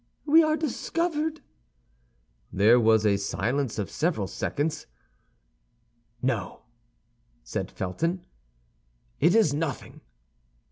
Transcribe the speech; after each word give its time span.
"We 0.25 0.41
are 0.41 0.57
discovered!" 0.57 1.41
There 2.51 2.79
was 2.79 3.05
a 3.05 3.17
silence 3.17 3.77
of 3.77 3.91
several 3.91 4.25
seconds. 4.25 4.87
"No," 6.23 6.63
said 7.43 7.69
Felton, 7.69 8.25
"it 9.19 9.35
is 9.35 9.53
nothing." 9.53 10.01